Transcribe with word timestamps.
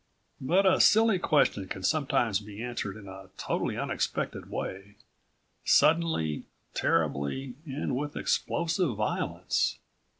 But 0.41 0.65
a 0.65 0.81
silly 0.81 1.19
question 1.19 1.67
can 1.67 1.83
sometimes 1.83 2.39
be 2.39 2.59
answered 2.63 2.97
in 2.97 3.07
a 3.07 3.29
totally 3.37 3.77
unexpected 3.77 4.49
way 4.49 4.95
suddenly, 5.63 6.45
terribly 6.73 7.53
and 7.67 7.95
with 7.95 8.17
explosive 8.17 8.95
violence. 8.95 9.77